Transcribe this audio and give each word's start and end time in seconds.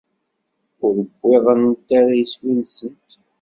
Ur 0.85 0.95
wwiḍent 1.21 1.87
ara 1.97 2.13
iswi-nsent. 2.23 3.09